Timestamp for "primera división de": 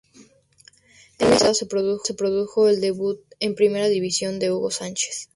3.53-4.49